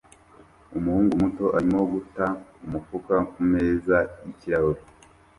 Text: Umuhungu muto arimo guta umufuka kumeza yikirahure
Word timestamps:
Umuhungu 0.77 1.11
muto 1.21 1.45
arimo 1.57 1.79
guta 1.93 2.25
umufuka 2.65 3.15
kumeza 3.31 3.97
yikirahure 4.23 4.81